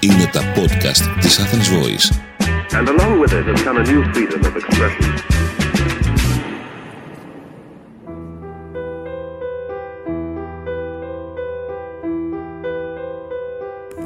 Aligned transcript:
Είναι 0.00 0.26
τα 0.32 0.40
podcast 0.54 1.20
της 1.20 1.40
Athens 1.40 1.68
Voice. 1.68 2.10
And 2.78 2.88
along 2.88 3.20
with 3.20 3.32
it 3.32 3.44
has 3.46 3.62
come 3.62 3.76
a 3.76 3.84
new 3.92 4.02
freedom 4.12 4.40
of 4.40 4.56
expression. 4.56 5.04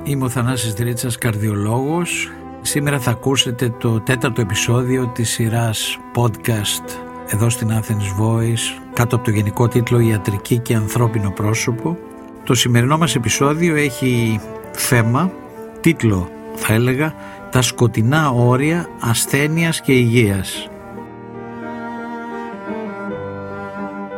Είμαι 0.05 0.25
ο 0.25 0.29
Θανάσης 0.29 0.73
Δρίτσας, 0.73 1.19
καρδιολόγος. 1.19 2.31
Σήμερα 2.61 2.99
θα 2.99 3.11
ακούσετε 3.11 3.75
το 3.79 4.01
τέταρτο 4.01 4.41
επεισόδιο 4.41 5.07
της 5.07 5.31
σειράς 5.31 5.99
podcast 6.15 7.11
εδώ 7.33 7.49
στην 7.49 7.71
Athens 7.71 8.23
Voice 8.23 8.80
κάτω 8.93 9.17
από 9.17 9.25
το 9.25 9.31
γενικό 9.31 9.69
τίτλο 9.69 10.01
«Ιατρική 10.01 10.59
και 10.59 10.75
ανθρώπινο 10.75 11.31
πρόσωπο». 11.31 11.99
Το 12.45 12.55
σημερινό 12.55 12.99
μας 12.99 13.15
επεισόδιο 13.15 13.77
έχει 13.77 14.41
θέμα, 14.73 15.33
τίτλο 15.81 16.31
θα 16.55 16.73
έλεγα, 16.73 17.15
«Τα 17.51 17.63
σκοτεινά 17.63 18.31
όρια 18.31 18.87
ασθένειας 19.01 19.81
και 19.81 19.93
υγείας». 19.93 20.69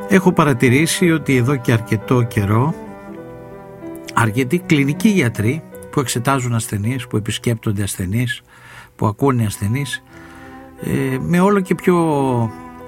Έχω 0.09 0.33
παρατηρήσει 0.33 1.11
ότι 1.11 1.37
εδώ 1.37 1.57
και 1.57 1.73
αρκετό 1.73 2.23
καιρό 2.23 2.75
αρκετοί 4.15 4.59
κλινικοί 4.59 5.09
γιατροί 5.09 5.63
που 5.91 6.01
εξετάζουν 6.01 6.55
ασθενείς, 6.55 7.07
που 7.07 7.17
επισκέπτονται 7.17 7.83
ασθενείς, 7.83 8.43
που 8.97 9.07
ακούνε 9.07 9.45
ασθενείς 9.45 10.03
ε, 10.85 11.17
με 11.21 11.41
όλο 11.41 11.61
και 11.61 11.75
πιο 11.75 11.97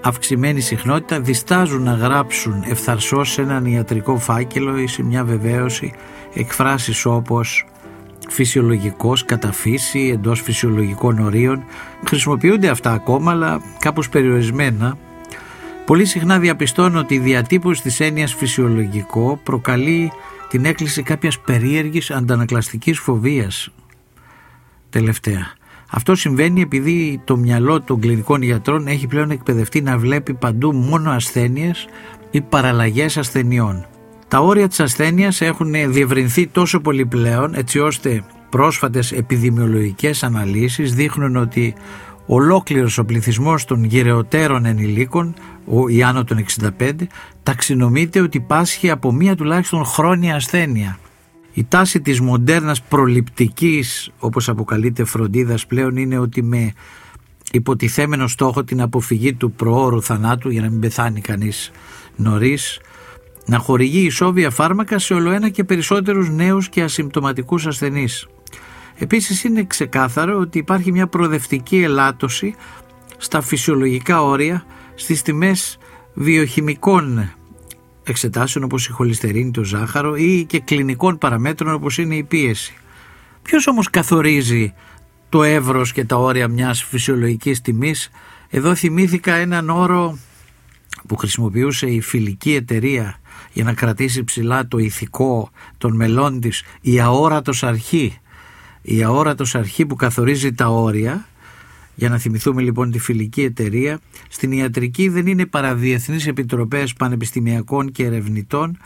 αυξημένη 0.07 0.61
συχνότητα 0.61 1.21
διστάζουν 1.21 1.83
να 1.83 1.93
γράψουν 1.93 2.65
ευθαρσώς 2.69 3.31
σε 3.31 3.43
έναν 3.43 3.67
ιατρικό 3.67 4.17
φάκελο 4.19 4.79
ή 4.79 4.87
σε 4.87 5.03
μια 5.03 5.25
βεβαίωση 5.25 5.93
εκφράσεις 6.35 7.05
όπως 7.05 7.67
φυσιολογικός, 8.29 9.25
κατά 9.25 9.53
φύση, 9.53 10.11
εντός 10.13 10.41
φυσιολογικών 10.41 11.19
ορίων. 11.19 11.65
Χρησιμοποιούνται 12.07 12.69
αυτά 12.69 12.93
ακόμα 12.93 13.31
αλλά 13.31 13.63
κάπως 13.79 14.09
περιορισμένα. 14.09 14.99
Πολύ 15.87 16.05
συχνά 16.05 16.39
διαπιστώνω 16.39 16.99
ότι 16.99 17.15
η 17.15 17.19
διατύπωση 17.19 17.83
της 17.83 18.01
έννοιας 18.01 18.35
φυσιολογικό 18.35 19.41
προκαλεί 19.43 20.13
την 20.49 20.65
έκκληση 20.65 21.03
κάποιας 21.03 21.39
περίεργης 21.39 22.11
αντανακλαστικής 22.11 22.99
φοβίας 22.99 23.71
τελευταία. 24.91 25.53
Αυτό 25.97 26.15
συμβαίνει 26.15 26.61
επειδή 26.61 27.21
το 27.25 27.37
μυαλό 27.37 27.81
των 27.83 28.01
κλινικών 28.01 28.43
γιατρών 28.43 28.87
έχει 28.87 29.07
πλέον 29.07 29.31
εκπαιδευτεί 29.31 29.81
να 29.81 29.99
βλέπει 29.99 30.35
παντού 30.35 30.73
μόνο 30.73 31.11
ασθένειες 31.11 31.87
ή 32.31 32.41
παραλλαγές 32.41 33.17
ασθενειών. 33.17 33.87
Τα 34.29 34.39
όρια 34.39 34.69
της 34.69 34.81
ασθένειας 34.81 35.41
έχουν 35.41 35.73
διευρυνθεί 35.93 36.47
τόσο 36.47 36.81
πολύ 36.81 37.07
πλέον 37.07 37.55
έτσι 37.55 37.79
ώστε 37.79 38.25
πρόσφατες 38.51 39.13
επιδημιολογικές 39.13 40.23
αναλύσεις 40.23 40.95
δείχνουν 40.95 41.37
ότι 41.37 41.75
ολόκληρος 42.27 42.99
ο 42.99 43.05
πληθυσμός 43.05 43.65
των 43.65 43.85
γυρεωτέρων 43.85 44.65
ενηλίκων, 44.65 45.35
ο 45.67 45.89
ή 45.89 46.03
άνω 46.03 46.25
των 46.25 46.45
65, 46.79 46.91
ταξινομείται 47.43 48.21
ότι 48.21 48.41
πάσχει 48.41 48.91
από 48.91 49.13
μία 49.13 49.37
τουλάχιστον 49.37 49.85
χρόνια 49.85 50.35
ασθένεια. 50.35 50.99
Η 51.57 51.65
τάση 51.69 52.01
της 52.01 52.21
μοντέρνας 52.21 52.83
προληπτικής, 52.83 54.11
όπως 54.19 54.49
αποκαλείται 54.49 55.05
φροντίδας 55.05 55.67
πλέον, 55.67 55.97
είναι 55.97 56.19
ότι 56.19 56.43
με 56.43 56.73
υποτιθέμενο 57.53 58.27
στόχο 58.27 58.65
την 58.65 58.81
αποφυγή 58.81 59.35
του 59.35 59.53
προώρου 59.53 60.03
θανάτου 60.03 60.51
για 60.51 60.61
να 60.61 60.71
μην 60.71 60.81
πεθάνει 60.81 61.21
κανείς 61.21 61.71
νωρίς, 62.17 62.81
να 63.47 63.59
χορηγεί 63.59 64.01
ισόβια 64.01 64.51
φάρμακα 64.51 64.99
σε 64.99 65.15
ολοένα 65.15 65.49
και 65.49 65.65
περισσότερους 65.65 66.31
νέους 66.31 66.69
και 66.69 66.83
ασυμπτωματικούς 66.83 67.67
ασθενείς. 67.67 68.27
Επίσης 68.99 69.45
είναι 69.45 69.65
ξεκάθαρο 69.65 70.39
ότι 70.39 70.59
υπάρχει 70.59 70.93
μια 70.93 71.07
προοδευτική 71.07 71.77
ελάττωση 71.83 72.55
στα 73.17 73.41
φυσιολογικά 73.41 74.23
όρια 74.23 74.65
στις 74.95 75.23
τιμές 75.23 75.79
βιοχημικών 76.15 77.33
εξετάσεων 78.05 78.65
όπως 78.65 78.87
η 78.87 78.91
χολυστερίνη, 78.91 79.51
το 79.51 79.65
ζάχαρο 79.65 80.17
ή 80.17 80.45
και 80.49 80.61
κλινικών 80.61 81.19
παραμέτρων 81.19 81.75
όπως 81.75 81.99
είναι 81.99 82.17
η 82.17 82.23
πίεση. 82.23 82.75
Ποιος 83.43 83.67
όμως 83.67 83.91
καθορίζει 83.91 84.75
το 85.29 85.43
εύρος 85.43 85.93
και 85.93 86.05
τα 86.05 86.17
όρια 86.17 86.49
μιας 86.49 86.83
φυσιολογικής 86.83 87.61
τιμής; 87.61 88.11
Εδώ 88.51 88.75
θυμήθηκα 88.75 89.35
έναν 89.35 89.71
όρο 89.71 90.19
που 91.07 91.17
χρησιμοποιούσε 91.17 91.87
η 91.87 92.01
φιλική 92.01 92.55
εταιρεία 92.55 93.21
για 93.53 93.65
να 93.65 93.73
κρατήσει 93.73 94.25
ψηλά 94.25 94.69
το 94.69 94.79
ηθικό 94.79 95.51
των 95.79 95.97
μελών 95.97 96.41
της, 96.41 96.63
η 96.81 97.01
αόρατος 97.01 97.63
αρχή 97.63 98.19
η 98.87 99.03
αόρατος 99.03 99.55
αρχή 99.55 99.87
που 99.87 99.97
καθορίζει 99.97 100.53
τα 100.53 100.67
όρια 100.69 101.27
για 101.95 102.09
να 102.09 102.19
θυμηθούμε 102.19 102.63
λοιπόν 102.63 102.91
τη 102.91 102.99
φιλική 102.99 103.43
εταιρεία 103.43 104.01
στην 104.29 104.53
ιατρική 104.53 105.09
δεν 105.09 105.27
είναι 105.27 105.47
παρά 105.47 105.75
διεθνείς 105.75 106.27
επιτροπές 106.27 106.93
πανεπιστημιακών 106.93 107.93
και 107.93 108.05
ερευνητών 108.05 108.79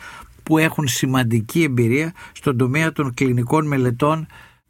που 0.43 0.59
έχουν 0.59 0.89
σημαντική 0.89 1.63
εμπειρία 1.63 2.13
στον 2.33 2.57
τομέα 2.57 2.93
των 2.93 3.15
κλινικών 3.15 3.67
μελετών 3.67 4.27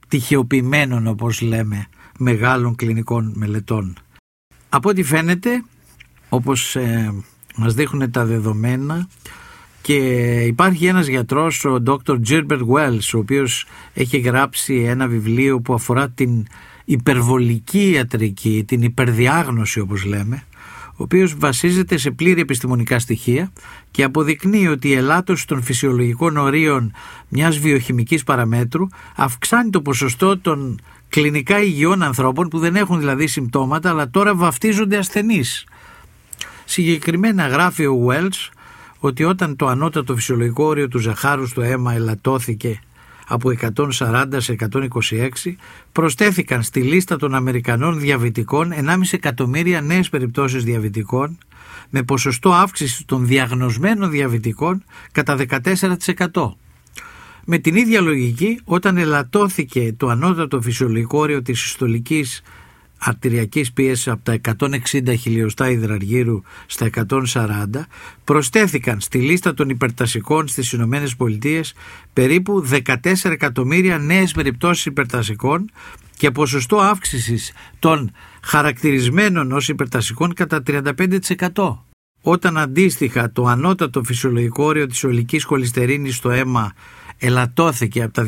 τυχεοποιημένων 0.09 1.07
όπως 1.07 1.41
λέμε 1.41 1.87
μεγάλων 2.19 2.75
κλινικών 2.75 3.33
μελετών. 3.37 3.97
Από 4.69 4.89
ό,τι 4.89 5.03
φαίνεται 5.03 5.65
όπως 6.29 6.77
ε, 6.77 7.15
μας 7.57 7.75
δείχνουν 7.75 8.11
τα 8.11 8.25
δεδομένα 8.25 9.09
και 9.83 9.95
υπάρχει 10.47 10.87
ένας 10.87 11.07
γιατρός, 11.07 11.65
ο 11.65 11.83
Dr. 11.87 12.21
Gilbert 12.29 12.61
Wells, 12.73 13.11
ο 13.15 13.19
οποίος 13.19 13.67
έχει 13.95 14.19
γράψει 14.19 14.75
ένα 14.75 15.09
βιβλίο 15.09 15.61
που 15.61 15.75
αφορά 15.75 16.09
την 16.11 16.47
υπερβολική 16.91 17.91
ιατρική, 17.91 18.65
την 18.67 18.83
υπερδιάγνωση 18.83 19.81
όπως 19.81 20.05
λέμε, 20.05 20.43
ο 20.91 21.03
οποίος 21.03 21.35
βασίζεται 21.39 21.97
σε 21.97 22.11
πλήρη 22.11 22.41
επιστημονικά 22.41 22.99
στοιχεία 22.99 23.53
και 23.91 24.03
αποδεικνύει 24.03 24.69
ότι 24.69 24.89
η 24.89 24.93
ελάττωση 24.93 25.47
των 25.47 25.63
φυσιολογικών 25.63 26.37
ορίων 26.37 26.93
μιας 27.29 27.59
βιοχημικής 27.59 28.25
παραμέτρου 28.25 28.87
αυξάνει 29.17 29.71
το 29.71 29.83
ποσοστό 29.83 30.39
των 30.39 30.81
κλινικά 31.09 31.63
υγιών 31.63 32.03
ανθρώπων 32.03 32.49
που 32.49 32.59
δεν 32.59 32.77
έχουν 32.77 32.99
δηλαδή 32.99 33.27
συμπτώματα 33.27 33.91
αλλά 33.91 34.11
τώρα 34.11 34.35
βαφτίζονται 34.35 34.97
ασθενείς. 34.97 35.67
Συγκεκριμένα 36.65 37.47
γράφει 37.47 37.87
ο 37.87 38.07
Wells 38.09 38.51
ότι 38.99 39.25
όταν 39.25 39.57
το 39.57 39.67
ανώτατο 39.67 40.15
φυσιολογικό 40.15 40.65
όριο 40.65 40.89
του 40.89 40.99
ζαχάρου 40.99 41.47
στο 41.47 41.63
αίμα 41.63 41.93
ελαττώθηκε 41.93 42.81
από 43.29 43.51
140 43.77 44.25
σε 44.37 44.57
126 44.73 45.55
προσθέθηκαν 45.93 46.63
στη 46.63 46.81
λίστα 46.81 47.17
των 47.17 47.35
Αμερικανών 47.35 48.01
διαβητικών 48.01 48.73
1,5 48.73 49.01
εκατομμύρια 49.11 49.81
νέες 49.81 50.09
περιπτώσεις 50.09 50.65
διαβητικών 50.65 51.39
με 51.91 52.03
ποσοστό 52.03 52.53
αύξησης 52.53 53.05
των 53.05 53.27
διαγνωσμένων 53.27 54.11
διαβητικών 54.11 54.85
κατά 55.13 55.37
14%. 56.33 56.53
Με 57.45 57.59
την 57.59 57.77
ίδια 57.77 58.01
λογική, 58.01 58.61
όταν 58.65 58.97
ελαττώθηκε 58.97 59.95
το 59.97 60.09
ανώτατο 60.09 60.61
φυσιολογικό 60.61 61.19
όριο 61.19 61.43
της 61.43 61.61
συστολικής 61.61 62.43
αρτηριακής 62.99 63.73
πίεσης 63.73 64.09
από 64.09 64.23
τα 64.23 64.41
160 64.59 65.15
χιλιοστά 65.19 65.71
υδραργύρου 65.71 66.41
στα 66.67 66.91
140 67.35 67.67
προσθέθηκαν 68.25 69.01
στη 69.01 69.19
λίστα 69.19 69.55
των 69.55 69.69
υπερτασικών 69.69 70.49
στις 70.49 70.73
Ηνωμένες 70.73 71.17
Πολιτείες 71.17 71.75
περίπου 72.13 72.67
14 72.87 72.95
εκατομμύρια 73.23 73.99
νέες 73.99 74.33
περιπτώσεις 74.33 74.87
υπερτασικών 74.87 75.71
και 76.17 76.31
ποσοστό 76.31 76.79
αύξησης 76.79 77.53
των 77.79 78.11
χαρακτηρισμένων 78.43 79.53
ως 79.53 79.69
υπερτασικών 79.69 80.35
κατά 80.35 80.63
35%. 80.67 81.79
Όταν 82.23 82.59
αντίστοιχα 82.59 83.33
το 83.33 83.45
ανώτατο 83.45 84.03
φυσιολογικό 84.03 84.65
όριο 84.65 84.87
της 84.87 85.05
ολικής 85.05 85.45
χολυστερίνης 85.45 86.17
στο 86.17 86.31
αίμα 86.31 86.73
ελαττώθηκε 87.19 88.03
από 88.03 88.13
τα 88.13 88.27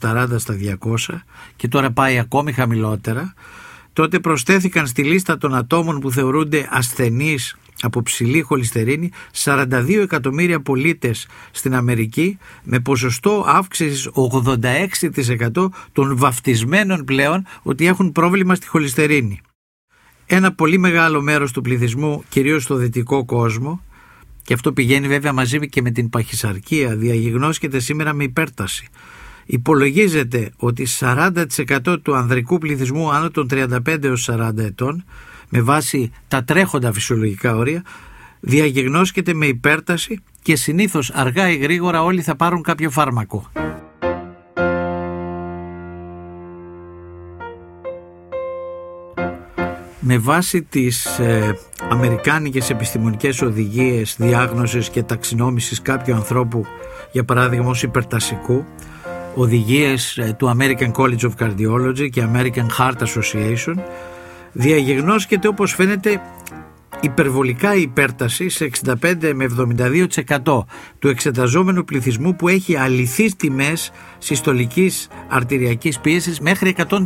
240 0.00 0.26
στα 0.36 0.56
200 0.80 0.96
και 1.56 1.68
τώρα 1.68 1.90
πάει 1.90 2.18
ακόμη 2.18 2.52
χαμηλότερα, 2.52 3.34
τότε 3.98 4.18
προσθέθηκαν 4.20 4.86
στη 4.86 5.02
λίστα 5.02 5.38
των 5.38 5.54
ατόμων 5.54 6.00
που 6.00 6.10
θεωρούνται 6.10 6.68
ασθενείς 6.70 7.56
από 7.80 8.02
ψηλή 8.02 8.40
χολυστερίνη 8.40 9.10
42 9.44 9.98
εκατομμύρια 10.02 10.60
πολίτες 10.60 11.26
στην 11.50 11.74
Αμερική 11.74 12.38
με 12.62 12.80
ποσοστό 12.80 13.44
αύξησης 13.46 14.10
86% 15.54 15.68
των 15.92 16.16
βαφτισμένων 16.16 17.04
πλέον 17.04 17.46
ότι 17.62 17.86
έχουν 17.86 18.12
πρόβλημα 18.12 18.54
στη 18.54 18.66
χολυστερίνη. 18.66 19.40
Ένα 20.26 20.52
πολύ 20.52 20.78
μεγάλο 20.78 21.22
μέρος 21.22 21.52
του 21.52 21.60
πληθυσμού, 21.60 22.24
κυρίως 22.28 22.62
στο 22.62 22.74
δυτικό 22.74 23.24
κόσμο, 23.24 23.82
και 24.42 24.54
αυτό 24.54 24.72
πηγαίνει 24.72 25.08
βέβαια 25.08 25.32
μαζί 25.32 25.68
και 25.68 25.82
με 25.82 25.90
την 25.90 26.10
παχυσαρκία, 26.10 26.96
διαγιγνώσκεται 26.96 27.78
σήμερα 27.78 28.12
με 28.12 28.24
υπέρταση. 28.24 28.88
Υπολογίζεται 29.50 30.50
ότι 30.56 30.86
40% 31.00 31.96
του 32.02 32.14
ανδρικού 32.14 32.58
πληθυσμού 32.58 33.12
άνω 33.12 33.30
των 33.30 33.48
35 33.50 34.04
έως 34.04 34.30
40 34.32 34.58
ετών 34.58 35.04
με 35.48 35.60
βάση 35.60 36.12
τα 36.28 36.44
τρέχοντα 36.44 36.92
φυσιολογικά 36.92 37.56
όρια 37.56 37.82
διαγνώσκεται 38.40 39.34
με 39.34 39.46
υπέρταση 39.46 40.20
και 40.42 40.56
συνήθως 40.56 41.10
αργά 41.10 41.50
ή 41.50 41.56
γρήγορα 41.56 42.02
όλοι 42.02 42.22
θα 42.22 42.36
πάρουν 42.36 42.62
κάποιο 42.62 42.90
φάρμακο. 42.90 43.50
με 50.00 50.18
βάση 50.18 50.62
τις 50.62 51.18
ε, 51.18 51.58
αμερικάνικες 51.90 52.70
επιστημονικές 52.70 53.42
οδηγίες 53.42 54.16
διάγνωσης 54.18 54.88
και 54.88 55.02
ταξινόμησης 55.02 55.82
κάποιου 55.82 56.14
ανθρώπου 56.14 56.64
για 57.12 57.24
παράδειγμα 57.24 57.68
ως 57.68 57.82
υπερτασικού 57.82 58.64
οδηγίες 59.38 60.18
ε, 60.18 60.34
του 60.38 60.56
American 60.58 60.92
College 60.92 61.20
of 61.20 61.30
Cardiology 61.38 62.08
και 62.10 62.26
American 62.32 62.66
Heart 62.78 62.96
Association 62.98 63.74
διαγεγνώσκεται 64.52 65.48
όπως 65.48 65.74
φαίνεται 65.74 66.20
υπερβολικά 67.00 67.74
υπέρταση 67.74 68.48
σε 68.48 68.70
65 68.84 68.94
με 69.34 69.46
72% 70.44 70.64
του 70.98 71.08
εξεταζόμενου 71.08 71.84
πληθυσμού 71.84 72.36
που 72.36 72.48
έχει 72.48 72.76
αληθείς 72.76 73.36
τιμές 73.36 73.90
συστολικής 74.18 75.08
αρτηριακής 75.28 75.98
πίεσης 75.98 76.40
μέχρι 76.40 76.74
130. 76.88 76.98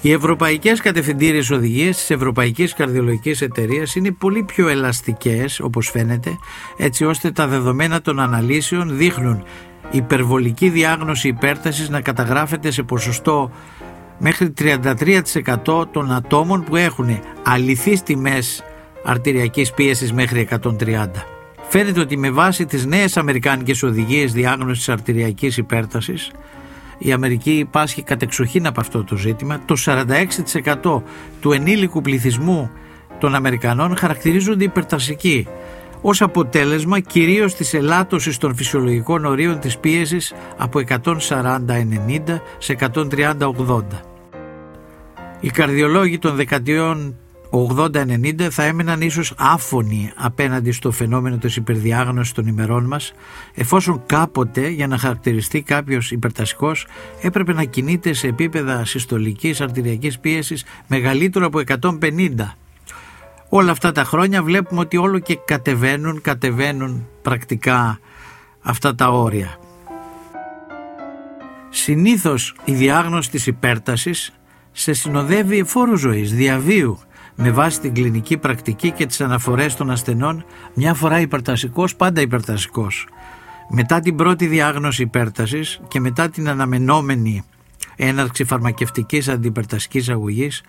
Οι 0.00 0.12
ευρωπαϊκές 0.12 0.80
κατευθυντήριες 0.80 1.50
οδηγίες 1.50 1.96
της 1.96 2.10
Ευρωπαϊκής 2.10 2.74
Καρδιολογικής 2.74 3.40
Εταιρείας 3.42 3.94
είναι 3.94 4.10
πολύ 4.10 4.42
πιο 4.42 4.68
ελαστικές 4.68 5.60
όπως 5.60 5.90
φαίνεται 5.90 6.30
έτσι 6.76 7.04
ώστε 7.04 7.30
τα 7.30 7.46
δεδομένα 7.46 8.00
των 8.00 8.20
αναλύσεων 8.20 8.96
δείχνουν 8.96 9.44
υπερβολική 9.90 10.68
διάγνωση 10.68 11.28
υπέρτασης 11.28 11.88
να 11.88 12.00
καταγράφεται 12.00 12.70
σε 12.70 12.82
ποσοστό 12.82 13.50
μέχρι 14.18 14.52
33% 14.58 15.86
των 15.90 16.12
ατόμων 16.12 16.64
που 16.64 16.76
έχουν 16.76 17.20
αληθείς 17.42 18.02
τιμές 18.02 18.64
αρτηριακής 19.04 19.72
πίεσης 19.72 20.12
μέχρι 20.12 20.48
130. 20.50 21.06
Φαίνεται 21.68 22.00
ότι 22.00 22.16
με 22.16 22.30
βάση 22.30 22.66
τις 22.66 22.86
νέες 22.86 23.16
αμερικάνικες 23.16 23.82
οδηγίες 23.82 24.32
διάγνωσης 24.32 24.88
αρτηριακής 24.88 25.56
υπέρτασης 25.56 26.30
η 26.98 27.12
Αμερική 27.12 27.68
πάσχει 27.70 28.02
κατεξοχήν 28.02 28.66
από 28.66 28.80
αυτό 28.80 29.04
το 29.04 29.16
ζήτημα. 29.16 29.60
Το 29.64 29.74
46% 30.82 31.02
του 31.40 31.52
ενήλικου 31.52 32.00
πληθυσμού 32.00 32.70
των 33.18 33.34
Αμερικανών 33.34 33.96
χαρακτηρίζονται 33.96 34.64
υπερτασικοί 34.64 35.46
ως 36.06 36.22
αποτέλεσμα 36.22 37.00
κυρίως 37.00 37.54
της 37.54 37.74
ελάττωσης 37.74 38.36
των 38.36 38.54
φυσιολογικών 38.54 39.24
ορίων 39.24 39.58
της 39.58 39.78
πίεσης 39.78 40.32
από 40.56 40.78
140-90 40.78 42.40
σε 42.58 42.76
130-80. 42.94 43.82
Οι 45.40 45.50
καρδιολόγοι 45.50 46.18
των 46.18 46.34
δεκαετιών 46.36 47.16
80-90 47.50 48.48
θα 48.50 48.64
έμεναν 48.64 49.00
ίσως 49.00 49.34
άφωνοι 49.36 50.12
απέναντι 50.16 50.72
στο 50.72 50.90
φαινόμενο 50.90 51.36
της 51.36 51.56
υπερδιάγνωσης 51.56 52.32
των 52.32 52.46
ημερών 52.46 52.84
μας 52.84 53.12
εφόσον 53.54 54.02
κάποτε 54.06 54.68
για 54.68 54.86
να 54.86 54.98
χαρακτηριστεί 54.98 55.62
κάποιος 55.62 56.10
υπερτασικός 56.10 56.86
έπρεπε 57.22 57.52
να 57.52 57.64
κινείται 57.64 58.12
σε 58.12 58.26
επίπεδα 58.26 58.84
συστολικής 58.84 59.60
αρτηριακής 59.60 60.18
πίεσης 60.18 60.64
μεγαλύτερο 60.86 61.46
από 61.46 61.58
150. 61.58 62.56
Όλα 63.56 63.70
αυτά 63.70 63.92
τα 63.92 64.04
χρόνια 64.04 64.42
βλέπουμε 64.42 64.80
ότι 64.80 64.96
όλο 64.96 65.18
και 65.18 65.38
κατεβαίνουν, 65.44 66.20
κατεβαίνουν 66.20 67.08
πρακτικά 67.22 67.98
αυτά 68.62 68.94
τα 68.94 69.08
όρια. 69.08 69.58
Συνήθως 71.70 72.54
η 72.64 72.72
διάγνωση 72.72 73.30
της 73.30 73.46
υπέρτασης 73.46 74.32
σε 74.72 74.92
συνοδεύει 74.92 75.64
φόρου 75.64 75.96
ζωής, 75.96 76.34
διαβίου 76.34 76.98
με 77.34 77.50
βάση 77.50 77.80
την 77.80 77.94
κλινική 77.94 78.36
πρακτική 78.36 78.90
και 78.90 79.06
τις 79.06 79.20
αναφορές 79.20 79.76
των 79.76 79.90
ασθενών 79.90 80.44
μια 80.74 80.94
φορά 80.94 81.20
υπερτασικός, 81.20 81.96
πάντα 81.96 82.20
υπερτασικός. 82.20 83.06
Μετά 83.68 84.00
την 84.00 84.16
πρώτη 84.16 84.46
διάγνωση 84.46 85.02
υπέρτασης 85.02 85.80
και 85.88 86.00
μετά 86.00 86.28
την 86.28 86.48
αναμενόμενη 86.48 87.42
έναρξη 87.96 88.44
φαρμακευτικής 88.44 89.28
αντιπερτασικής 89.28 90.08
αγωγής, 90.08 90.62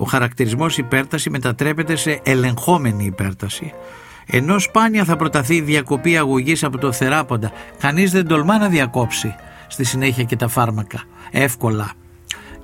ο 0.00 0.04
χαρακτηρισμός 0.04 0.78
υπέρταση 0.78 1.30
μετατρέπεται 1.30 1.96
σε 1.96 2.20
ελεγχόμενη 2.22 3.04
υπέρταση, 3.04 3.72
ενώ 4.26 4.58
σπάνια 4.58 5.04
θα 5.04 5.16
προταθεί 5.16 5.60
διακοπή 5.60 6.16
αγωγής 6.16 6.64
από 6.64 6.78
το 6.78 6.92
θεράποντα, 6.92 7.52
κανείς 7.78 8.10
δεν 8.10 8.26
τολμά 8.26 8.58
να 8.58 8.68
διακόψει 8.68 9.34
στη 9.68 9.84
συνέχεια 9.84 10.24
και 10.24 10.36
τα 10.36 10.48
φάρμακα, 10.48 11.02
εύκολα. 11.30 11.92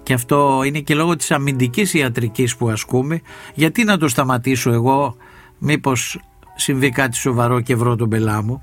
Και 0.03 0.13
αυτό 0.13 0.63
είναι 0.65 0.81
και 0.81 0.95
λόγω 0.95 1.17
της 1.17 1.31
αμυντικής 1.31 1.95
ιατρικής 1.95 2.57
που 2.57 2.69
ασκούμε. 2.69 3.21
Γιατί 3.55 3.85
να 3.85 3.99
το 3.99 4.09
σταματήσω 4.09 4.71
εγώ; 4.71 5.17
Μήπως 5.59 6.21
συμβεί 6.57 6.91
κάτι 6.91 7.17
σοβαρό 7.17 7.61
και 7.61 7.77
βρω 7.77 7.97
τον 7.97 8.09
πελά 8.09 8.43
μου; 8.43 8.63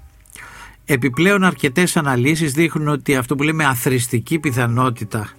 Επιπλέον 0.86 1.44
αρκετές 1.44 1.98
αναλύσεις 1.98 2.54
δείχνουν 2.54 2.88
ότι 2.88 3.16
αυτό 3.16 3.36
που 3.36 3.44
λέμε 3.44 3.66
αθρηστική 3.66 4.40
πιθανότητα 4.40 5.30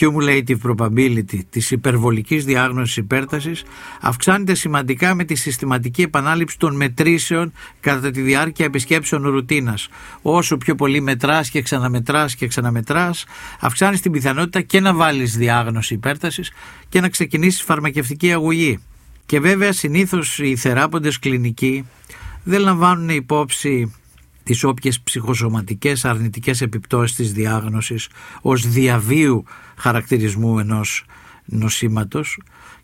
cumulative 0.00 0.56
probability 0.62 1.38
της 1.50 1.70
υπερβολικής 1.70 2.44
διάγνωσης 2.44 2.96
υπέρτασης 2.96 3.64
αυξάνεται 4.00 4.54
σημαντικά 4.54 5.14
με 5.14 5.24
τη 5.24 5.34
συστηματική 5.34 6.02
επανάληψη 6.02 6.58
των 6.58 6.76
μετρήσεων 6.76 7.52
κατά 7.80 8.10
τη 8.10 8.20
διάρκεια 8.20 8.64
επισκέψεων 8.64 9.22
ρουτίνας. 9.22 9.88
Όσο 10.22 10.56
πιο 10.56 10.74
πολύ 10.74 11.00
μετράς 11.00 11.50
και 11.50 11.62
ξαναμετράς 11.62 12.34
και 12.34 12.46
ξαναμετράς 12.46 13.24
αυξάνεις 13.60 14.00
την 14.00 14.12
πιθανότητα 14.12 14.60
και 14.60 14.80
να 14.80 14.94
βάλεις 14.94 15.36
διάγνωση 15.36 15.94
υπέρτασης 15.94 16.52
και 16.88 17.00
να 17.00 17.08
ξεκινήσεις 17.08 17.62
φαρμακευτική 17.62 18.32
αγωγή. 18.32 18.78
Και 19.26 19.40
βέβαια 19.40 19.72
συνήθως 19.72 20.38
οι 20.38 20.56
θεράποντες 20.56 21.18
κλινικοί 21.18 21.86
δεν 22.42 22.60
λαμβάνουν 22.60 23.08
υπόψη 23.08 23.94
τις 24.46 24.64
όποιες 24.64 25.00
ψυχοσωματικές 25.00 26.04
αρνητικές 26.04 26.60
επιπτώσεις 26.60 27.16
της 27.16 27.32
διάγνωσης 27.32 28.08
ως 28.42 28.68
διαβίου 28.68 29.44
χαρακτηρισμού 29.76 30.58
ενός 30.58 31.04
νοσήματος 31.44 32.38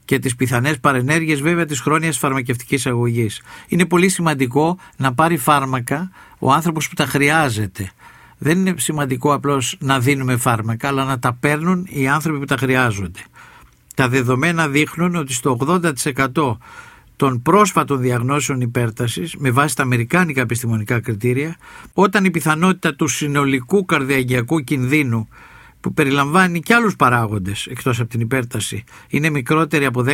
και 0.04 0.18
τις 0.18 0.36
πιθανές 0.36 0.80
παρενέργειες 0.80 1.40
βέβαια 1.40 1.64
της 1.64 1.80
χρόνιας 1.80 2.18
φαρμακευτικής 2.18 2.86
αγωγής. 2.86 3.42
Είναι 3.68 3.86
πολύ 3.86 4.08
σημαντικό 4.08 4.78
να 4.96 5.14
πάρει 5.14 5.36
φάρμακα 5.36 6.10
ο 6.38 6.52
άνθρωπος 6.52 6.88
που 6.88 6.94
τα 6.94 7.06
χρειάζεται. 7.06 7.90
Δεν 8.38 8.58
είναι 8.58 8.74
σημαντικό 8.78 9.32
απλώς 9.32 9.76
να 9.80 10.00
δίνουμε 10.00 10.36
φάρμακα 10.36 10.88
αλλά 10.88 11.04
να 11.04 11.18
τα 11.18 11.32
παίρνουν 11.40 11.86
οι 11.90 12.08
άνθρωποι 12.08 12.38
που 12.38 12.44
τα 12.44 12.56
χρειάζονται. 12.56 13.20
Τα 13.94 14.08
δεδομένα 14.08 14.68
δείχνουν 14.68 15.14
ότι 15.14 15.32
στο 15.32 15.56
80% 16.34 16.56
των 17.22 17.42
πρόσφατων 17.42 18.00
διαγνώσεων 18.00 18.60
υπέρτασης 18.60 19.36
με 19.36 19.50
βάση 19.50 19.76
τα 19.76 19.82
αμερικάνικα 19.82 20.40
επιστημονικά 20.40 21.00
κριτήρια 21.00 21.56
όταν 21.92 22.24
η 22.24 22.30
πιθανότητα 22.30 22.94
του 22.94 23.06
συνολικού 23.06 23.84
καρδιαγιακού 23.84 24.60
κινδύνου 24.60 25.28
που 25.82 25.94
περιλαμβάνει 25.94 26.60
και 26.60 26.74
άλλους 26.74 26.96
παράγοντες 26.96 27.66
εκτός 27.66 28.00
από 28.00 28.08
την 28.08 28.20
υπέρταση 28.20 28.84
είναι 29.08 29.30
μικρότερη 29.30 29.84
από 29.84 30.04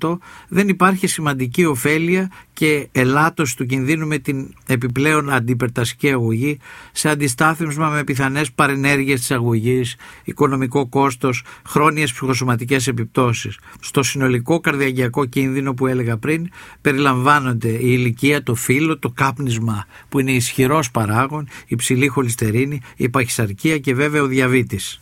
10% 0.00 0.18
δεν 0.48 0.68
υπάρχει 0.68 1.06
σημαντική 1.06 1.64
ωφέλεια 1.64 2.30
και 2.52 2.88
ελάττωση 2.92 3.56
του 3.56 3.66
κινδύνου 3.66 4.06
με 4.06 4.18
την 4.18 4.54
επιπλέον 4.66 5.30
αντιπερτασική 5.30 6.10
αγωγή 6.10 6.58
σε 6.92 7.08
αντιστάθμισμα 7.08 7.88
με 7.88 8.04
πιθανές 8.04 8.52
παρενέργειες 8.52 9.18
της 9.18 9.30
αγωγής, 9.30 9.96
οικονομικό 10.24 10.88
κόστος, 10.88 11.44
χρόνιες 11.66 12.12
ψυχοσωματικές 12.12 12.86
επιπτώσεις. 12.86 13.58
Στο 13.80 14.02
συνολικό 14.02 14.60
καρδιαγιακό 14.60 15.24
κίνδυνο 15.24 15.74
που 15.74 15.86
έλεγα 15.86 16.16
πριν 16.16 16.48
περιλαμβάνονται 16.80 17.68
η 17.68 17.78
ηλικία, 17.82 18.42
το 18.42 18.54
φύλλο, 18.54 18.98
το 18.98 19.10
κάπνισμα 19.10 19.86
που 20.08 20.20
είναι 20.20 20.32
ισχυρός 20.32 20.90
παράγον, 20.90 21.48
η 21.66 21.76
ψηλή 21.76 22.06
χολυστερίνη, 22.06 22.80
η 22.96 23.08
παχυσαρκία 23.08 23.78
και 23.78 23.94
βέβαια 23.94 24.22
ο 24.22 24.26
διαβήτης. 24.26 25.00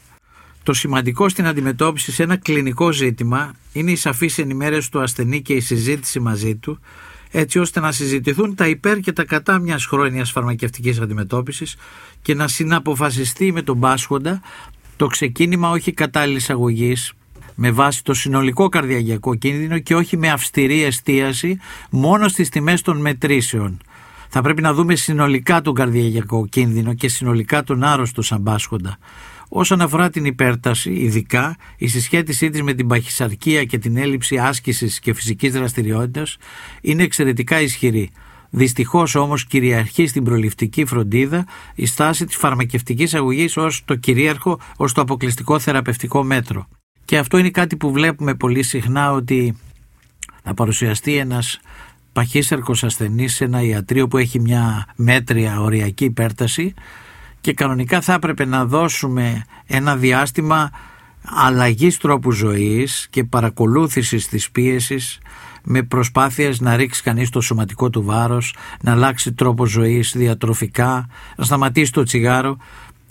Το 0.66 0.73
σημαντικό 0.73 1.28
στην 1.28 1.46
αντιμετώπιση 1.46 2.12
σε 2.12 2.23
ένα 2.23 2.37
κλινικό 2.37 2.92
ζήτημα 2.92 3.54
είναι 3.73 3.90
η 3.90 3.96
σαφής 3.96 4.38
ενημέρωση 4.38 4.90
του 4.90 5.00
ασθενή 5.00 5.42
και 5.42 5.52
η 5.52 5.61
συζήτηση 5.61 6.20
μαζί 6.20 6.56
του, 6.56 6.80
έτσι 7.30 7.58
ώστε 7.58 7.80
να 7.80 7.92
συζητηθούν 7.92 8.54
τα 8.54 8.68
υπέρ 8.68 9.00
και 9.00 9.12
τα 9.12 9.25
κατά 9.25 9.58
μιας 9.58 9.87
χρόνιας 9.87 10.30
φαρμακευτικής 10.30 11.00
αντιμετώπισης 11.00 11.76
και 12.23 12.35
να 12.35 12.49
συναποφασιστεί 12.49 13.52
με 13.52 13.62
τον 13.62 13.80
πάσχοντα 13.80 14.42
το 14.96 15.06
ξεκίνημα 15.06 15.70
όχι 15.70 15.92
κατάλληλης 15.92 16.50
αγωγή 16.50 16.96
με 17.54 17.70
βάση 17.70 18.04
το 18.04 18.14
συνολικό 18.14 18.68
καρδιαγιακό 18.68 19.35
κίνδυνο 19.35 19.78
και 19.78 19.94
όχι 19.94 20.16
με 20.16 20.30
αυστηρή 20.30 20.82
εστίαση 20.82 21.58
μόνο 21.90 22.28
στις 22.28 22.49
τιμές 22.49 22.82
των 22.82 23.00
μετρήσεων. 23.00 23.80
Θα 24.28 24.42
πρέπει 24.42 24.62
να 24.62 24.73
δούμε 24.75 24.94
συνολικά 24.94 25.61
τον 25.61 25.75
καρδιαγιακό 25.75 26.46
κίνδυνο 26.46 26.94
και 26.94 27.08
συνολικά 27.08 27.62
τον 27.62 27.82
άρρωστο 27.82 28.23
σαν 28.23 28.42
πάσχοντα. 28.42 28.99
Όσον 29.49 29.81
αφορά 29.81 30.11
την 30.11 30.25
υπέρταση, 30.25 30.93
ειδικά 30.93 31.57
η 31.76 31.87
συσχέτισή 31.87 32.50
της 32.50 32.62
με 32.62 32.73
την 32.75 32.87
παχυσαρκία 32.87 33.65
και 33.65 33.79
την 33.79 33.97
έλλειψη 33.97 34.38
άσκησης 34.38 34.99
και 34.99 35.15
φυσικής 35.15 35.53
δραστηριότητας 35.53 36.37
είναι 36.81 37.03
εξαιρετικά 37.03 37.61
ισχυρή. 37.61 38.11
Δυστυχώς 38.50 39.15
όμως 39.15 39.47
κυριαρχεί 39.47 40.07
στην 40.07 40.25
προληπτική 40.25 40.85
φροντίδα 40.85 41.47
η 41.75 41.87
στάση 41.87 42.25
της 42.25 42.37
φαρμακευτικής 42.37 43.15
αγωγής 43.15 43.57
ως 43.57 43.83
το 43.85 43.95
κυρίαρχο, 43.95 44.61
ως 44.76 44.93
το 44.93 45.00
αποκλειστικό 45.00 45.59
θεραπευτικό 45.59 46.23
μέτρο. 46.25 46.69
Και 47.05 47.19
αυτό 47.19 47.38
είναι 47.38 47.50
κάτι 47.50 47.76
που 47.76 47.93
βλέπουμε 47.93 48.35
πολύ 48.35 48.62
συχνά 48.62 49.12
ότι 49.12 49.57
θα 50.43 50.55
παρουσιαστεί 50.55 51.17
ένας 51.17 51.61
παχύσαρκος 52.12 52.85
ασθενής 52.85 53.35
σε 53.35 53.45
ένα 53.45 53.62
ιατρείο 53.62 54.09
που 54.09 54.19
έχει 54.19 54.41
μια 54.41 54.87
μέτρια 54.97 55.61
οριακή 55.61 56.05
υπέρταση 56.05 56.75
και 57.47 57.55
κανονικά 57.55 58.00
θα 58.00 58.12
έπρεπε 58.12 58.45
να 58.45 58.65
δώσουμε 58.65 59.45
ένα 59.67 59.97
διάστημα 59.97 60.71
αλλαγής 61.23 61.99
τρόπου 61.99 62.31
ζωής 62.31 63.07
και 63.11 63.25
παρακολούθησης 63.25 64.29
της 64.29 64.50
πίεσης 64.50 65.19
με 65.62 65.83
προσπάθειες 65.83 66.61
να 66.61 66.76
ρίξει 66.76 67.03
κανείς 67.03 67.31
το 67.31 67.41
σωματικό 67.41 67.91
του 67.91 68.03
βάρος, 68.03 68.55
να 68.83 68.93
αλλάξει 68.93 69.33
τρόπο 69.33 69.67
ζωής 69.67 70.12
διατροφικά, 70.17 71.09
να 71.37 71.45
σταματήσει 71.45 71.93
το 71.93 72.03
τσιγάρο. 72.03 72.57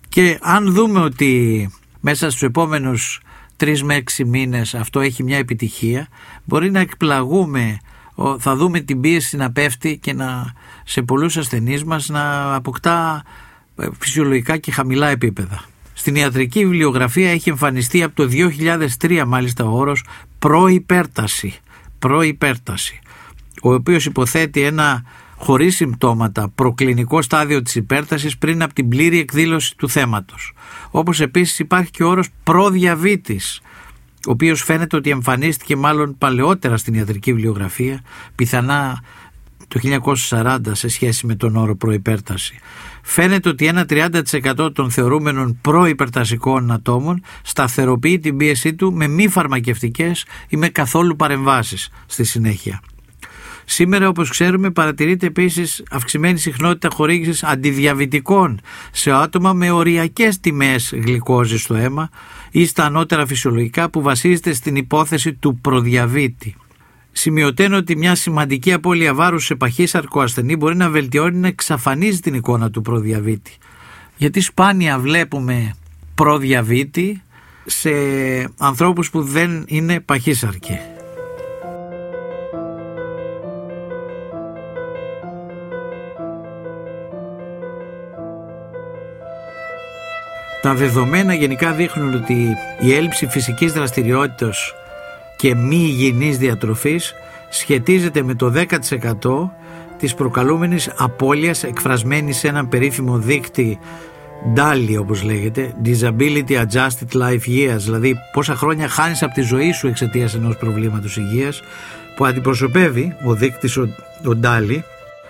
Και 0.10 0.40
αν 0.42 0.74
δούμε 0.74 1.00
ότι 1.00 1.70
μέσα 2.00 2.30
στους 2.30 2.44
επόμενους 2.44 3.22
τρεις 3.56 3.84
με 3.84 3.96
έξι 3.96 4.26
μήνες 4.26 4.76
αυτό 4.76 5.00
έχει 5.00 5.24
μια 5.24 5.38
επιτυχία 5.38 6.08
μπορεί 6.44 6.72
να 6.72 6.80
εκπλαγούμε 6.80 7.80
θα 8.40 8.56
δούμε 8.56 8.80
την 8.80 9.02
πίεση 9.02 9.38
να 9.38 9.52
πέφτει 9.52 9.98
και 9.98 10.14
να, 10.14 10.54
σε 10.86 11.02
πολλούς 11.02 11.38
ασθενείς 11.38 11.84
μας 11.84 12.10
να 12.10 12.56
αποκτά 12.56 13.24
ε, 13.24 13.44
φυσιολογικά 14.00 14.58
και 14.58 14.72
χαμηλά 14.72 15.10
επίπεδα. 15.10 15.64
Στην 15.94 16.16
ιατρική 16.16 16.60
βιβλιογραφία 16.60 17.32
έχει 17.32 17.50
εμφανιστεί 17.50 18.04
από 18.04 18.16
το 18.16 18.30
2003 19.00 19.24
μάλιστα 19.28 19.64
ο 19.64 19.78
όρος 19.78 20.04
προϋπέρταση, 20.40 21.54
προϋπέρταση 22.00 23.00
ο 23.66 23.74
οποίος 23.74 24.06
υποθέτει 24.06 24.62
ένα 24.62 25.04
χωρίς 25.36 25.76
συμπτώματα 25.76 26.52
προκλινικό 26.56 27.22
στάδιο 27.22 27.62
της 27.62 27.76
υπέρτασης 27.76 28.38
πριν 28.38 28.64
από 28.64 28.74
την 28.74 28.90
πλήρη 28.90 29.20
εκδήλωση 29.20 29.78
του 29.78 29.90
θέματος. 29.90 30.54
Όπως 30.92 31.22
επίσης 31.22 31.60
υπάρχει 31.60 31.92
και 31.92 32.04
ο 32.04 32.08
όρος 32.08 32.30
προδιαβήτης 32.44 33.62
ο 34.28 34.32
οποίος 34.32 34.64
φαίνεται 34.64 34.96
ότι 34.96 35.10
εμφανίστηκε 35.10 35.76
μάλλον 35.76 36.18
παλαιότερα 36.18 36.78
στην 36.78 36.94
ιατρική 36.94 37.34
βιβλιογραφία, 37.34 38.02
πιθανά 38.36 39.04
το 39.68 39.80
1940 40.30 40.58
σε 40.72 40.88
σχέση 40.88 41.26
με 41.26 41.36
τον 41.36 41.56
όρο 41.56 41.76
προϋπέρταση. 41.76 42.60
Φαίνεται 43.04 43.50
ότι 43.50 43.66
ένα 43.66 43.86
30% 43.90 44.74
των 44.74 44.92
θεωρούμενων 44.92 45.58
προϋπερτασικών 45.62 46.72
ατόμων 46.72 47.24
σταθεροποιεί 47.44 48.20
την 48.20 48.38
πίεσή 48.38 48.74
του 48.74 48.94
με 48.94 49.08
μη 49.08 49.28
φαρμακευτικές 49.28 50.26
ή 50.48 50.58
με 50.58 50.70
καθόλου 50.70 51.16
παρεμβάσεις 51.16 51.90
στη 52.06 52.24
συνέχεια. 52.24 52.82
Σήμερα 53.66 54.08
όπως 54.08 54.30
ξέρουμε 54.30 54.72
παρατηρείται 54.72 55.26
επίσης 55.26 55.84
αυξημένη 55.92 56.38
συχνότητα 56.38 56.90
χορήγησης 56.94 57.44
αντιδιαβητικών 57.44 58.60
σε 58.92 59.12
άτομα 59.12 59.54
με 59.54 59.72
οριακές 59.72 60.40
τιμές 60.40 60.94
γλυκόζης 60.96 61.62
στο 61.62 61.76
αίμα 61.76 62.10
ή 62.52 62.66
στα 62.66 62.86
ανώτερα 62.86 63.26
φυσιολογικά 63.26 63.90
που 63.90 64.02
βασίζεται 64.02 64.54
στην 64.54 64.76
υπόθεση 64.76 65.34
του 65.34 65.60
προδιαβήτη. 65.62 66.56
Σημειωτένω 67.18 67.78
ότι 67.78 67.96
μια 67.96 68.16
σημαντική 68.16 68.74
απώλεια 68.74 69.14
βάρους 69.14 69.46
σε 69.46 69.56
παχύσαρκο 69.56 70.22
ασθενή 70.22 70.56
μπορεί 70.56 70.76
να 70.76 70.90
βελτιώνει 70.90 71.38
να 71.38 71.48
εξαφανίζει 71.48 72.20
την 72.20 72.34
εικόνα 72.34 72.70
του 72.70 72.82
προδιαβήτη. 72.82 73.58
Γιατί 74.18 74.42
σπάνια 74.42 75.00
βλέπουμε 75.00 75.76
προδιαβήτη 76.16 77.22
σε 77.66 77.90
ανθρώπους 78.58 79.10
που 79.10 79.22
δεν 79.22 79.64
είναι 79.68 80.00
παχύσαρκοι. 80.00 80.80
Τα 90.62 90.74
δεδομένα 90.74 91.34
γενικά 91.34 91.72
δείχνουν 91.72 92.14
ότι 92.14 92.56
η 92.80 92.94
έλλειψη 92.94 93.28
φυσικής 93.28 93.74
δραστηριότητας 93.74 94.74
και 95.38 95.56
μη 95.56 95.76
υγιεινής 95.76 96.38
διατροφής 96.38 97.14
σχετίζεται 97.50 98.24
με 98.24 98.34
το 98.34 98.54
10% 98.56 99.50
της 99.98 100.14
προκαλούμενης 100.14 100.94
απώλειας 100.98 101.64
εκφρασμένη 101.64 102.34
σε 102.34 102.48
έναν 102.48 102.70
περίφημο 102.70 103.18
δίκτυ 103.18 103.80
DALI 104.56 104.98
όπως 105.00 105.24
λέγεται 105.24 105.74
Disability 105.86 106.52
Adjusted 106.52 107.22
Life 107.22 107.48
Years 107.48 107.78
δηλαδή 107.78 108.16
πόσα 108.32 108.56
χρόνια 108.56 108.88
χάνεις 108.88 109.24
από 109.24 109.34
τη 109.34 109.42
ζωή 109.42 109.72
σου 109.72 109.88
εξαιτίας 109.88 110.36
ενός 110.36 110.58
προβλήματος 110.58 111.18
υγείας 111.18 111.62
που 112.16 112.26
αντιπροσωπεύει 112.26 113.16
ο 113.26 113.34
δείκτης 113.34 113.78
ο, 113.78 113.82
ο 114.26 114.40
DALI 114.44 114.80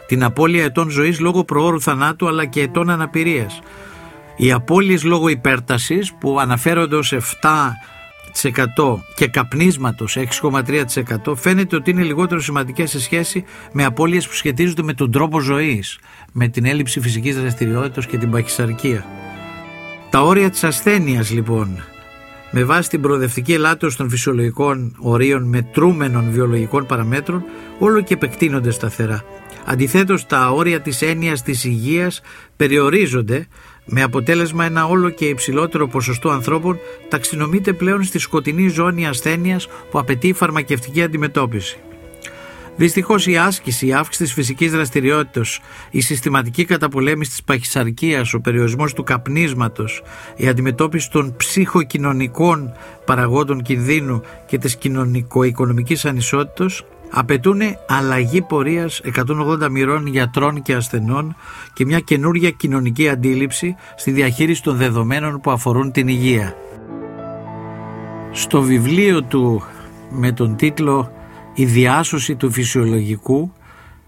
την 0.08 0.24
απώλεια 0.24 0.64
ετών 0.64 0.90
ζωής 0.90 1.20
λόγω 1.20 1.44
προώρου 1.44 1.82
θανάτου 1.82 2.28
αλλά 2.28 2.46
και 2.46 2.62
ετών 2.62 2.90
αναπηρίας. 2.90 3.62
Οι 4.36 4.52
απώλειες 4.52 5.04
λόγω 5.04 5.28
υπέρτασης 5.28 6.14
που 6.14 6.40
αναφέρονται 6.40 6.96
ως 6.96 7.14
7% 7.14 7.20
και 9.16 9.28
καπνίσματος 9.28 10.18
6,3% 10.42 11.36
φαίνεται 11.36 11.76
ότι 11.76 11.90
είναι 11.90 12.04
λιγότερο 12.04 12.42
σημαντικές 12.42 12.90
σε 12.90 13.02
σχέση 13.02 13.44
με 13.72 13.84
απώλειες 13.84 14.28
που 14.28 14.34
σχετίζονται 14.34 14.84
με 14.84 14.94
τον 14.94 15.12
τρόπο 15.12 15.40
ζωής, 15.40 16.00
με 16.32 16.48
την 16.48 16.66
έλλειψη 16.66 17.00
φυσικής 17.00 17.40
δραστηριότητας 17.40 18.06
και 18.06 18.18
την 18.18 18.32
παχυσαρκία. 18.32 19.06
Τα 20.10 20.22
όρια 20.22 20.50
της 20.50 20.64
ασθένειας 20.64 21.32
λοιπόν, 21.32 21.84
με 22.52 22.64
βάση 22.64 22.90
την 22.90 23.02
προοδευτική 23.02 23.54
ελάττωση 23.54 23.98
των 23.98 24.10
φυσιολογικών 24.10 24.96
ορίων 25.00 25.44
μετρούμενων 25.44 26.32
βιολογικών 26.32 26.86
παραμέτρων, 26.86 27.44
όλο 27.80 28.02
και 28.02 28.14
επεκτείνονται 28.14 28.72
σταθερά. 28.72 29.24
Αντιθέτως 29.66 30.26
τα 30.26 30.50
όρια 30.50 30.82
της 30.82 31.02
έννοιας 31.02 31.42
της 31.42 31.64
υγείας 31.64 32.22
περιορίζονται 32.56 33.48
με 33.86 34.02
αποτέλεσμα 34.02 34.66
ένα 34.66 34.86
όλο 34.86 35.10
και 35.10 35.26
υψηλότερο 35.26 35.88
ποσοστό 35.88 36.30
ανθρώπων 36.30 36.80
ταξινομείται 37.10 37.74
πλέον 37.74 38.04
στη 38.04 38.20
σκοτεινή 38.20 38.68
ζώνη 38.68 39.08
ασθένειας 39.08 39.68
που 39.92 40.00
απαιτεί 40.00 40.34
φαρμακευτική 40.34 41.02
αντιμετώπιση. 41.02 41.80
Δυστυχώς 42.78 43.28
η 43.28 43.38
άσκηση, 43.38 43.88
η 43.88 43.94
αύξηση 43.94 44.24
της 44.24 44.34
φυσικής 44.34 44.72
δραστηριότητας, 44.72 45.60
η 45.92 46.02
συστηματική 46.02 46.66
καταπολέμηση 46.66 47.30
της 47.30 47.44
παχυσαρκίας, 47.44 48.34
ο 48.34 48.40
περιορισμός 48.40 48.94
του 48.94 49.04
καπνίσματος, 49.04 50.04
η 50.36 50.48
αντιμετώπιση 50.48 51.12
των 51.12 51.36
ψυχοκοινωνικών 51.36 52.72
παραγόντων 53.06 53.62
κινδύνου 53.62 54.22
και 54.46 54.58
της 54.58 54.76
κοινωνικο-οικονομικής 54.76 56.06
ανισότητας 56.06 56.84
απαιτούν 57.10 57.62
αλλαγή 57.88 58.42
πορείας 58.42 59.02
180 59.16 59.70
μοιρών 59.72 60.08
γιατρών 60.08 60.62
και 60.62 60.74
ασθενών 60.74 61.36
και 61.74 61.86
μια 61.86 62.00
καινούρια 62.00 62.50
κοινωνική 62.50 63.10
αντίληψη 63.10 63.76
στη 63.96 64.12
διαχείριση 64.12 64.64
των 64.64 64.76
δεδομένων 64.76 65.42
που 65.42 65.52
αφορούν 65.52 65.92
την 65.92 66.08
υγεία. 66.08 66.56
Στο 68.32 68.62
βιβλίο 68.62 69.24
του 69.24 69.64
με 70.10 70.32
τον 70.32 70.56
τίτλο 70.56 71.12
«Η 71.54 71.66
διάσωση 71.66 72.36
του 72.36 72.52
φυσιολογικού» 72.52 73.54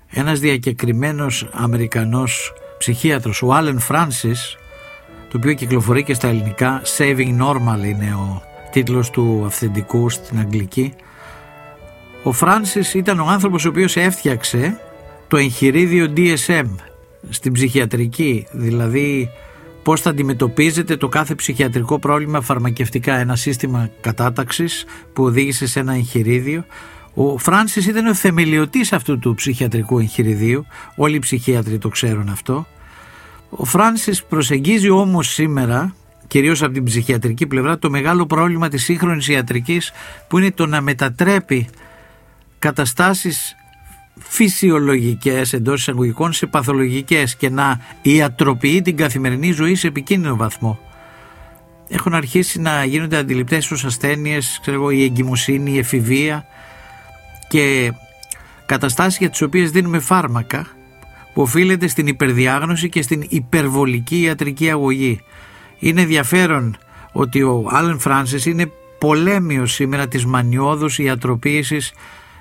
ένας 0.09 0.39
διακεκριμένος 0.39 1.49
Αμερικανός 1.51 2.53
ψυχίατρος, 2.77 3.41
ο 3.41 3.53
Άλεν 3.53 3.79
Φράνσις, 3.79 4.57
το 5.29 5.37
οποίο 5.37 5.53
κυκλοφορεί 5.53 6.03
και 6.03 6.13
στα 6.13 6.27
ελληνικά, 6.27 6.81
«Saving 6.97 7.41
Normal» 7.41 7.85
είναι 7.85 8.15
ο 8.15 8.41
τίτλος 8.71 9.09
του 9.09 9.43
αυθεντικού 9.45 10.09
στην 10.09 10.39
αγγλική, 10.39 10.93
ο 12.27 12.31
Φράνσις 12.31 12.93
ήταν 12.93 13.19
ο 13.19 13.25
άνθρωπος 13.25 13.65
ο 13.65 13.69
οποίος 13.69 13.95
έφτιαξε 13.95 14.79
το 15.27 15.37
εγχειρίδιο 15.37 16.13
DSM 16.17 16.65
στην 17.29 17.53
ψυχιατρική, 17.53 18.47
δηλαδή 18.51 19.29
πώς 19.83 20.01
θα 20.01 20.09
αντιμετωπίζεται 20.09 20.97
το 20.97 21.07
κάθε 21.07 21.35
ψυχιατρικό 21.35 21.99
πρόβλημα 21.99 22.41
φαρμακευτικά, 22.41 23.15
ένα 23.15 23.35
σύστημα 23.35 23.89
κατάταξης 24.01 24.85
που 25.13 25.23
οδήγησε 25.23 25.67
σε 25.67 25.79
ένα 25.79 25.93
εγχειρίδιο. 25.93 26.65
Ο 27.13 27.37
Φράνσις 27.37 27.87
ήταν 27.87 28.07
ο 28.07 28.13
θεμελιωτής 28.13 28.93
αυτού 28.93 29.19
του 29.19 29.33
ψυχιατρικού 29.33 29.99
εγχειριδίου, 29.99 30.65
όλοι 30.95 31.15
οι 31.15 31.19
ψυχίατροι 31.19 31.77
το 31.77 31.89
ξέρουν 31.89 32.29
αυτό. 32.29 32.67
Ο 33.49 33.65
Φράνσις 33.65 34.23
προσεγγίζει 34.23 34.89
όμως 34.89 35.27
σήμερα 35.33 35.95
κυρίως 36.27 36.63
από 36.63 36.73
την 36.73 36.83
ψυχιατρική 36.83 37.47
πλευρά 37.47 37.77
το 37.77 37.89
μεγάλο 37.89 38.25
πρόβλημα 38.25 38.69
της 38.69 38.83
σύγχρονης 38.83 39.27
ιατρικής 39.27 39.91
που 40.27 40.37
είναι 40.37 40.51
το 40.51 40.65
να 40.65 40.81
μετατρέπει 40.81 41.67
καταστάσεις 42.59 43.55
φυσιολογικές 44.19 45.53
εντός 45.53 45.79
εισαγωγικών 45.79 46.33
σε 46.33 46.45
παθολογικές 46.45 47.35
και 47.35 47.49
να 47.49 47.79
ιατροποιεί 48.01 48.81
την 48.81 48.97
καθημερινή 48.97 49.51
ζωή 49.51 49.75
σε 49.75 49.87
επικίνδυνο 49.87 50.35
βαθμό. 50.35 50.79
Έχουν 51.89 52.13
αρχίσει 52.13 52.59
να 52.59 52.83
γίνονται 52.83 53.17
αντιληπτές 53.17 53.71
ως 53.71 53.85
ασθένειες, 53.85 54.57
ξέρω 54.61 54.77
εγώ, 54.77 54.89
η 54.89 55.03
εγκυμοσύνη, 55.03 55.71
η 55.71 55.77
εφηβεία 55.77 56.45
και 57.47 57.93
καταστάσεις 58.65 59.17
για 59.17 59.29
τις 59.29 59.41
οποίες 59.41 59.71
δίνουμε 59.71 59.99
φάρμακα 59.99 60.67
που 61.33 61.41
οφείλεται 61.41 61.87
στην 61.87 62.07
υπερδιάγνωση 62.07 62.89
και 62.89 63.01
στην 63.01 63.25
υπερβολική 63.29 64.21
ιατρική 64.21 64.69
αγωγή. 64.69 65.21
Είναι 65.79 66.01
ενδιαφέρον 66.01 66.77
ότι 67.11 67.41
ο 67.41 67.67
Άλεν 67.71 67.99
Φράνσις 67.99 68.45
είναι 68.45 68.71
πολέμιος 68.99 69.73
σήμερα 69.73 70.07
της 70.07 70.25
μανιώδους 70.25 70.99
ιατροποίησης 70.99 71.93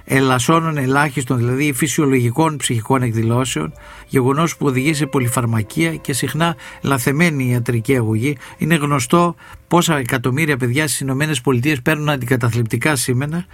ελασσόνων 0.09 0.77
ελάχιστων, 0.77 1.37
δηλαδή 1.37 1.73
φυσιολογικών 1.73 2.57
ψυχικών 2.57 3.03
εκδηλώσεων, 3.03 3.73
γεγονός 4.09 4.57
που 4.57 4.67
οδηγεί 4.67 4.95
σε 4.95 5.07
πολυφαρμακεία 5.07 5.95
και 5.97 6.13
συχνά 6.13 6.57
λαθεμένη 6.83 7.51
ιατρική 7.51 7.97
αγωγή. 7.97 8.37
Είναι 8.59 8.75
γνωστό 8.75 9.35
πόσα 9.69 9.97
εκατομμύρια 9.97 10.57
παιδιά 10.57 10.89
στις 10.89 11.01
ΗΠΑ 11.01 11.81
παίρνουν 11.83 12.09
αντικαταθλιπτικά 12.09 12.97
σήμενα 12.97 13.47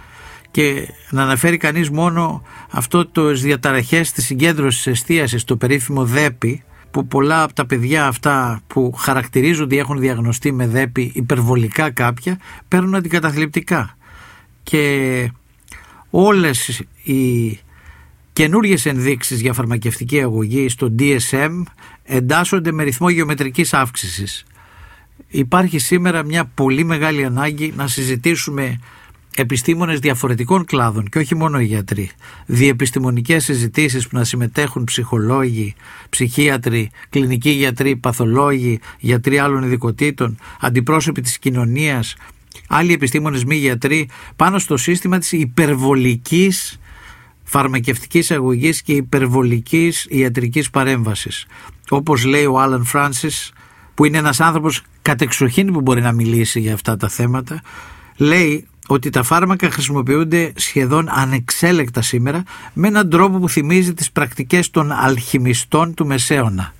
και 0.51 0.87
να 1.09 1.23
αναφέρει 1.23 1.57
κανείς 1.57 1.89
μόνο 1.89 2.43
αυτό 2.71 3.07
το 3.07 3.33
διαταραχές 3.33 4.11
της 4.11 4.25
συγκέντρωσης 4.25 4.87
εστίασης, 4.87 5.43
το 5.43 5.57
περίφημο 5.57 6.05
ΔΕΠΗ, 6.05 6.63
που 6.91 7.07
πολλά 7.07 7.43
από 7.43 7.53
τα 7.53 7.65
παιδιά 7.65 8.07
αυτά 8.07 8.61
που 8.67 8.91
χαρακτηρίζονται 8.97 9.75
ή 9.75 9.77
έχουν 9.77 9.99
διαγνωστεί 9.99 10.51
με 10.51 10.67
ΔΕΠΗ 10.67 11.11
υπερβολικά 11.15 11.91
κάποια, 11.91 12.39
παίρνουν 12.67 12.95
αντικαταθλιπτικά. 12.95 13.97
Και 14.63 15.31
όλες 16.15 16.83
οι 17.03 17.59
καινούριε 18.33 18.77
ενδείξεις 18.83 19.41
για 19.41 19.53
φαρμακευτική 19.53 20.21
αγωγή 20.21 20.69
στο 20.69 20.95
DSM 20.99 21.63
εντάσσονται 22.03 22.71
με 22.71 22.83
ρυθμό 22.83 23.09
γεωμετρικής 23.09 23.73
αύξησης. 23.73 24.45
Υπάρχει 25.27 25.79
σήμερα 25.79 26.23
μια 26.23 26.45
πολύ 26.45 26.83
μεγάλη 26.83 27.25
ανάγκη 27.25 27.73
να 27.75 27.87
συζητήσουμε 27.87 28.79
επιστήμονες 29.35 29.99
διαφορετικών 29.99 30.65
κλάδων 30.65 31.09
και 31.09 31.17
όχι 31.17 31.35
μόνο 31.35 31.59
οι 31.59 31.65
γιατροί. 31.65 32.09
Διεπιστημονικές 32.45 33.43
συζητήσεις 33.43 34.07
που 34.07 34.17
να 34.17 34.23
συμμετέχουν 34.23 34.83
ψυχολόγοι, 34.83 35.75
ψυχίατροι, 36.09 36.91
κλινικοί 37.09 37.49
γιατροί, 37.49 37.95
παθολόγοι, 37.95 38.79
γιατροί 38.99 39.37
άλλων 39.37 39.63
ειδικοτήτων, 39.63 40.37
αντιπρόσωποι 40.59 41.21
της 41.21 41.39
κοινωνίας, 41.39 42.15
άλλοι 42.67 42.93
επιστήμονες 42.93 43.43
μη 43.43 43.55
γιατροί 43.55 44.09
πάνω 44.35 44.59
στο 44.59 44.77
σύστημα 44.77 45.17
της 45.17 45.31
υπερβολικής 45.31 46.79
φαρμακευτικής 47.43 48.31
αγωγής 48.31 48.81
και 48.81 48.93
υπερβολικής 48.93 50.05
ιατρικής 50.09 50.69
παρέμβασης. 50.69 51.45
Όπως 51.89 52.25
λέει 52.25 52.45
ο 52.45 52.59
Άλαν 52.59 52.83
Φράνσις, 52.85 53.51
που 53.93 54.05
είναι 54.05 54.17
ένας 54.17 54.39
άνθρωπος 54.39 54.81
κατεξοχήν 55.01 55.73
που 55.73 55.81
μπορεί 55.81 56.01
να 56.01 56.11
μιλήσει 56.11 56.59
για 56.59 56.73
αυτά 56.73 56.97
τα 56.97 57.09
θέματα, 57.09 57.61
λέει 58.17 58.67
ότι 58.87 59.09
τα 59.09 59.23
φάρμακα 59.23 59.69
χρησιμοποιούνται 59.69 60.53
σχεδόν 60.55 61.09
ανεξέλεκτα 61.09 62.01
σήμερα 62.01 62.43
με 62.73 62.87
έναν 62.87 63.09
τρόπο 63.09 63.39
που 63.39 63.49
θυμίζει 63.49 63.93
τις 63.93 64.11
πρακτικές 64.11 64.69
των 64.69 64.91
αλχημιστών 64.91 65.93
του 65.93 66.05
Μεσαίωνα. 66.05 66.73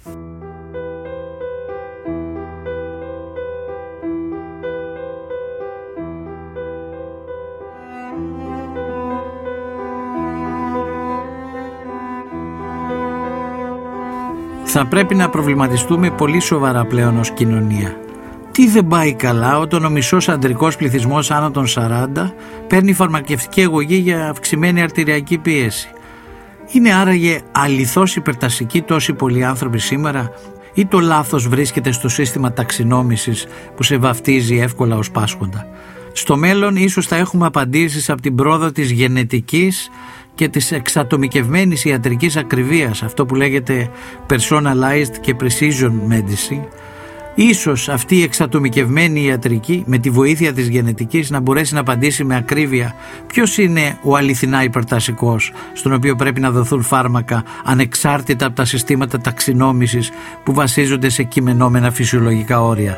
Θα 14.76 14.86
πρέπει 14.86 15.16
να 15.16 15.30
προβληματιστούμε 15.30 16.12
πολύ 16.12 16.40
σοβαρά 16.40 16.86
πλέον 16.86 17.20
ως 17.20 17.32
κοινωνία. 17.32 17.98
Τι 18.52 18.68
δεν 18.68 18.88
πάει 18.88 19.14
καλά 19.14 19.60
όταν 19.60 19.86
ο 19.86 19.90
μισός 19.90 20.30
αντρικός 20.30 20.76
πληθυσμός 20.76 21.32
άνω 21.32 21.52
των 21.52 21.66
40 21.68 22.32
παίρνει 22.68 22.94
φαρμακευτική 22.94 23.62
αγωγή 23.62 23.96
για 23.96 24.30
αυξημένη 24.30 24.82
αρτηριακή 24.82 25.38
πίεση; 25.38 25.90
Είναι 26.72 26.94
άραγε 26.94 27.42
αληθώς 27.52 28.16
υπερτασικοί 28.16 28.82
τόσοι 28.82 29.14
πολλοί 29.14 29.46
άνθρωποι 29.46 29.80
σήμερα 29.80 30.32
ή 30.74 30.86
το 30.86 31.00
λάθος 31.00 31.48
βρίσκεται 31.48 31.92
στο 31.92 32.10
σύστημα 32.10 32.54
ταξινόμησης 32.54 33.46
που 33.76 33.84
σε 33.84 33.98
βαφτίζει 33.98 34.58
εύκολα 34.58 34.96
ως 34.96 35.12
πάσχοντα; 35.12 35.68
Στο 36.12 36.38
μέλλον 36.38 36.76
ίσως 36.76 37.08
θα 37.08 37.16
έχουμε 37.16 37.46
απαντήσεις 37.46 38.10
από 38.10 38.22
την 38.22 38.36
πρόοδο 38.36 38.72
της 38.72 38.92
γενετικής 38.92 39.90
και 40.36 40.48
της 40.48 40.72
εξατομικευμένης 40.72 41.86
ιατρικής 41.86 42.38
ακριβίας, 42.38 43.04
αυτό 43.04 43.26
που 43.26 43.36
λέγεται 43.36 43.90
personalized 44.30 45.18
και 45.22 45.36
precision 45.40 45.92
medicine, 46.12 46.68
Ίσως 47.36 47.90
αυτή 47.90 48.16
η 48.16 48.24
εξατομικευμένη 48.24 49.24
ιατρική 49.24 49.84
με 49.88 49.98
τη 49.98 50.10
βοήθεια 50.10 50.54
της 50.54 50.68
γενετικής 50.68 51.30
να 51.30 51.40
μπορέσει 51.40 51.74
να 51.74 51.80
απαντήσει 51.80 52.24
με 52.24 52.36
ακρίβεια 52.36 52.96
ποιος 53.28 53.58
είναι 53.58 53.98
ο 54.04 54.16
αληθινά 54.16 54.64
υπερτασικός 54.64 55.52
στον 55.74 55.94
οποίο 55.94 56.16
πρέπει 56.16 56.40
να 56.40 56.52
δοθούν 56.52 56.82
φάρμακα 56.82 57.44
ανεξάρτητα 57.64 58.46
από 58.46 58.56
τα 58.56 58.66
συστήματα 58.66 59.20
ταξινόμησης 59.20 60.12
που 60.44 60.54
βασίζονται 60.54 61.10
σε 61.10 61.24
κειμενόμενα 61.24 61.92
φυσιολογικά 61.92 62.64
όρια. 62.64 62.98